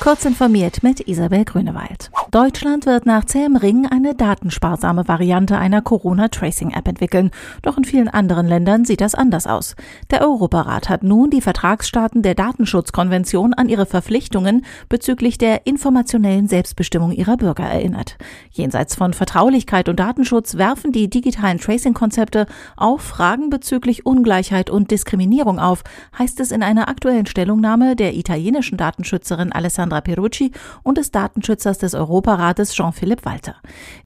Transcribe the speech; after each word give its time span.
Kurz 0.00 0.24
informiert 0.24 0.82
mit 0.82 1.06
Isabel 1.06 1.44
Grünewald. 1.44 2.10
Deutschland 2.32 2.86
wird 2.86 3.06
nach 3.06 3.24
zähem 3.24 3.56
Ring 3.56 3.86
eine 3.86 4.14
datensparsame 4.14 5.06
Variante 5.06 5.58
einer 5.58 5.80
Corona-Tracing-App 5.80 6.88
entwickeln. 6.88 7.30
Doch 7.60 7.76
in 7.76 7.84
vielen 7.84 8.08
anderen 8.08 8.48
Ländern 8.48 8.84
sieht 8.84 9.00
das 9.00 9.14
anders 9.14 9.46
aus. 9.46 9.76
Der 10.10 10.22
Europarat 10.22 10.88
hat 10.88 11.04
nun 11.04 11.30
die 11.30 11.40
Vertragsstaaten 11.40 12.22
der 12.22 12.34
Datenschutzkonvention 12.34 13.54
an 13.54 13.68
ihre 13.68 13.86
Verpflichtungen 13.86 14.64
bezüglich 14.88 15.38
der 15.38 15.66
informationellen 15.66 16.48
Selbstbestimmung 16.48 17.12
ihrer 17.12 17.36
Bürger 17.36 17.64
erinnert. 17.64 18.16
Jenseits 18.50 18.96
von 18.96 19.12
Vertraulichkeit 19.12 19.88
und 19.88 20.00
Datenschutz 20.00 20.56
werfen 20.56 20.90
die 20.90 21.10
digitalen 21.10 21.58
Tracing-Konzepte 21.58 22.46
auch 22.76 23.00
Fragen 23.00 23.50
bezüglich 23.50 24.04
Ungleichheit 24.04 24.68
und 24.68 24.90
Diskriminierung 24.90 25.60
auf, 25.60 25.84
heißt 26.18 26.40
es 26.40 26.50
in 26.50 26.62
einer 26.62 26.88
aktuellen 26.88 27.26
Stellungnahme 27.26 27.94
der 27.94 28.14
italienischen 28.14 28.78
Datenschützerin 28.78 29.52
Alessandra 29.52 29.81
Alessandra 29.82 30.00
Perucci 30.00 30.52
und 30.84 30.96
des 30.96 31.10
Datenschützers 31.10 31.78
des 31.78 31.94
Europarates 31.94 32.72
Jean-Philipp 32.72 33.24
Walter. 33.24 33.56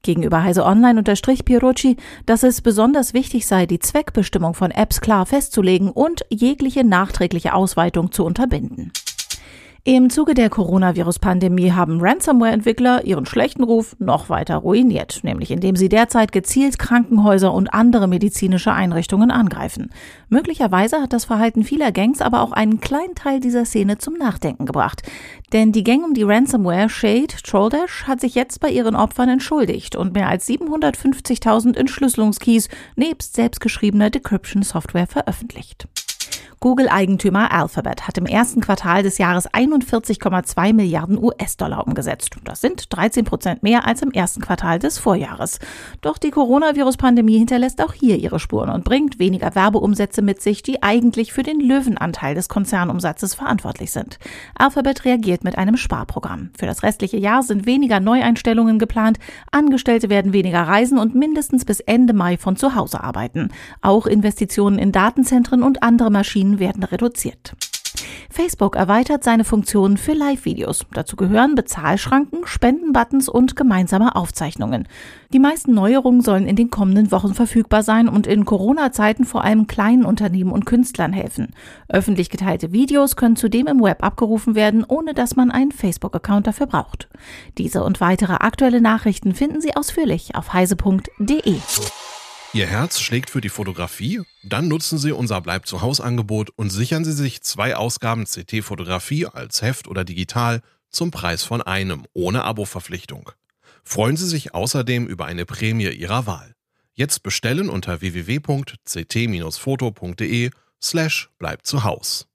Gegenüber 0.01 0.43
Heise 0.43 0.65
Online 0.65 0.97
unterstrich 0.97 1.45
Perucci, 1.45 1.97
dass 2.25 2.41
es 2.41 2.61
besonders 2.61 3.13
wichtig 3.13 3.45
sei, 3.45 3.67
die 3.67 3.79
Zweckbestimmung 3.79 4.55
von 4.55 4.71
Apps 4.71 5.01
klar 5.01 5.25
festzulegen 5.27 5.91
und 5.91 6.25
jegliche 6.29 6.83
nachträgliche 6.83 7.53
Ausweitung 7.53 8.11
zu 8.11 8.25
unterbinden. 8.25 8.91
Im 9.89 10.09
Zuge 10.09 10.33
der 10.33 10.49
Coronavirus-Pandemie 10.49 11.71
haben 11.71 12.01
Ransomware-Entwickler 12.01 13.05
ihren 13.05 13.25
schlechten 13.25 13.63
Ruf 13.63 13.95
noch 13.99 14.27
weiter 14.27 14.57
ruiniert, 14.57 15.21
nämlich 15.23 15.49
indem 15.49 15.77
sie 15.77 15.87
derzeit 15.87 16.33
gezielt 16.33 16.77
Krankenhäuser 16.77 17.53
und 17.53 17.73
andere 17.73 18.09
medizinische 18.09 18.73
Einrichtungen 18.73 19.31
angreifen. 19.31 19.89
Möglicherweise 20.27 21.01
hat 21.01 21.13
das 21.13 21.23
Verhalten 21.23 21.63
vieler 21.63 21.93
Gangs 21.93 22.19
aber 22.19 22.41
auch 22.41 22.51
einen 22.51 22.81
kleinen 22.81 23.15
Teil 23.15 23.39
dieser 23.39 23.63
Szene 23.63 23.97
zum 23.97 24.15
Nachdenken 24.15 24.65
gebracht. 24.65 25.03
Denn 25.53 25.71
die 25.71 25.85
Gang 25.85 26.03
um 26.03 26.13
die 26.13 26.23
Ransomware 26.23 26.89
Shade 26.89 27.33
Trolldash 27.41 28.07
hat 28.07 28.19
sich 28.19 28.35
jetzt 28.35 28.59
bei 28.59 28.69
ihren 28.69 28.97
Opfern 28.97 29.29
entschuldigt 29.29 29.95
und 29.95 30.13
mehr 30.13 30.27
als 30.27 30.49
750.000 30.49 31.77
Entschlüsselungskeys 31.77 32.67
nebst 32.97 33.35
selbstgeschriebener 33.35 34.09
Decryption-Software 34.09 35.07
veröffentlicht. 35.07 35.87
Google-Eigentümer 36.59 37.51
Alphabet 37.51 38.07
hat 38.07 38.17
im 38.17 38.25
ersten 38.25 38.61
Quartal 38.61 39.03
des 39.03 39.19
Jahres 39.19 39.47
41,2 39.47 40.73
Milliarden 40.73 41.21
US-Dollar 41.21 41.85
umgesetzt. 41.85 42.35
Das 42.45 42.61
sind 42.61 42.95
13 42.95 43.25
Prozent 43.25 43.61
mehr 43.61 43.85
als 43.85 44.01
im 44.01 44.09
ersten 44.09 44.41
Quartal 44.41 44.79
des 44.79 44.97
Vorjahres. 44.97 45.59
Doch 46.01 46.17
die 46.17 46.31
Coronavirus-Pandemie 46.31 47.37
hinterlässt 47.37 47.79
auch 47.83 47.93
hier 47.93 48.17
ihre 48.17 48.39
Spuren 48.39 48.69
und 48.69 48.83
bringt 48.83 49.19
weniger 49.19 49.53
Werbeumsätze 49.53 50.23
mit 50.23 50.41
sich, 50.41 50.63
die 50.63 50.81
eigentlich 50.81 51.31
für 51.31 51.43
den 51.43 51.59
Löwenanteil 51.59 52.33
des 52.33 52.49
Konzernumsatzes 52.49 53.35
verantwortlich 53.35 53.91
sind. 53.91 54.17
Alphabet 54.55 55.05
reagiert 55.05 55.43
mit 55.43 55.59
einem 55.59 55.77
Sparprogramm. 55.77 56.49
Für 56.57 56.65
das 56.65 56.81
restliche 56.81 57.17
Jahr 57.17 57.43
sind 57.43 57.67
weniger 57.67 57.99
Neueinstellungen 57.99 58.79
geplant, 58.79 59.19
Angestellte 59.51 60.09
werden 60.09 60.33
weniger 60.33 60.63
reisen 60.63 60.97
und 60.97 61.13
mindestens 61.13 61.65
bis 61.65 61.81
Ende 61.81 62.13
Mai 62.13 62.37
von 62.37 62.55
zu 62.55 62.73
Hause 62.73 63.03
arbeiten. 63.03 63.49
Auch 63.81 64.07
Investitionen 64.07 64.79
in 64.79 64.91
Datenzentren 64.91 65.61
und 65.61 65.83
andere 65.83 66.09
Maschinen 66.09 66.46
Kalorien 66.47 66.59
werden 66.59 66.83
reduziert. 66.83 67.53
Facebook 68.29 68.75
erweitert 68.75 69.23
seine 69.23 69.43
Funktionen 69.43 69.97
für 69.97 70.13
Live-Videos. 70.13 70.85
Dazu 70.93 71.15
gehören 71.15 71.55
Bezahlschranken, 71.55 72.45
Spendenbuttons 72.45 73.29
und 73.29 73.55
gemeinsame 73.55 74.15
Aufzeichnungen. 74.15 74.87
Die 75.33 75.39
meisten 75.39 75.73
Neuerungen 75.73 76.21
sollen 76.21 76.45
in 76.45 76.55
den 76.55 76.69
kommenden 76.69 77.11
Wochen 77.11 77.33
verfügbar 77.33 77.81
sein 77.81 78.07
und 78.07 78.27
in 78.27 78.45
Corona-Zeiten 78.45 79.25
vor 79.25 79.43
allem 79.43 79.65
kleinen 79.65 80.05
Unternehmen 80.05 80.51
und 80.51 80.65
Künstlern 80.65 81.13
helfen. 81.13 81.53
Öffentlich 81.87 82.29
geteilte 82.29 82.71
Videos 82.71 83.15
können 83.15 83.37
zudem 83.37 83.67
im 83.67 83.81
Web 83.81 84.03
abgerufen 84.03 84.53
werden, 84.53 84.85
ohne 84.87 85.13
dass 85.13 85.35
man 85.35 85.49
einen 85.49 85.71
Facebook-Account 85.71 86.45
dafür 86.45 86.67
braucht. 86.67 87.07
Diese 87.57 87.83
und 87.83 88.01
weitere 88.01 88.33
aktuelle 88.33 88.81
Nachrichten 88.81 89.33
finden 89.33 89.61
Sie 89.61 89.75
ausführlich 89.75 90.35
auf 90.35 90.53
heise.de. 90.53 91.55
Ihr 92.53 92.65
Herz 92.65 93.01
schlägt 93.01 93.29
für 93.29 93.41
die 93.41 93.49
Fotografie? 93.49 94.21
Dann 94.43 94.69
nutzen 94.69 94.97
Sie 94.97 95.11
unser 95.11 95.41
Bleib 95.41 95.67
zu 95.67 95.81
Haus 95.81 95.99
Angebot 95.99 96.49
und 96.55 96.69
sichern 96.69 97.03
Sie 97.03 97.11
sich 97.11 97.41
zwei 97.41 97.75
Ausgaben 97.75 98.23
CT 98.23 98.63
Fotografie 98.63 99.25
als 99.25 99.61
Heft 99.61 99.85
oder 99.87 100.05
digital 100.05 100.61
zum 100.89 101.11
Preis 101.11 101.43
von 101.43 101.61
einem 101.61 102.05
ohne 102.13 102.45
Abo-Verpflichtung. 102.45 103.31
Freuen 103.83 104.15
Sie 104.15 104.27
sich 104.27 104.53
außerdem 104.53 105.07
über 105.07 105.25
eine 105.25 105.45
Prämie 105.45 105.89
Ihrer 105.89 106.25
Wahl. 106.25 106.55
Jetzt 106.93 107.21
bestellen 107.21 107.67
unter 107.69 107.99
www.ct-foto.de 108.01 110.51
slash 110.81 111.29
bleib 111.37 111.65
zu 111.65 111.83
Haus. 111.83 112.29